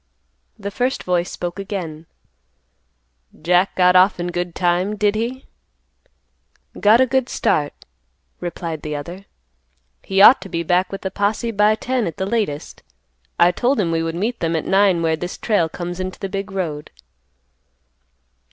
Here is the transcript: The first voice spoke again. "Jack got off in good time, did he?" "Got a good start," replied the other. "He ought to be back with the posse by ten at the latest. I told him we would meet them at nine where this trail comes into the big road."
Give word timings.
The 0.57 0.71
first 0.71 1.03
voice 1.03 1.29
spoke 1.29 1.59
again. 1.59 2.07
"Jack 3.39 3.75
got 3.75 3.95
off 3.95 4.19
in 4.19 4.29
good 4.29 4.55
time, 4.55 4.95
did 4.95 5.13
he?" 5.13 5.45
"Got 6.79 6.99
a 7.01 7.05
good 7.05 7.29
start," 7.29 7.85
replied 8.39 8.81
the 8.81 8.95
other. 8.95 9.25
"He 10.01 10.19
ought 10.19 10.41
to 10.41 10.49
be 10.49 10.63
back 10.63 10.91
with 10.91 11.01
the 11.01 11.11
posse 11.11 11.51
by 11.51 11.75
ten 11.75 12.07
at 12.07 12.17
the 12.17 12.25
latest. 12.25 12.81
I 13.37 13.51
told 13.51 13.79
him 13.79 13.91
we 13.91 14.01
would 14.01 14.15
meet 14.15 14.39
them 14.39 14.55
at 14.55 14.65
nine 14.65 15.03
where 15.03 15.15
this 15.15 15.37
trail 15.37 15.69
comes 15.69 15.99
into 15.99 16.17
the 16.19 16.29
big 16.29 16.51
road." 16.51 16.89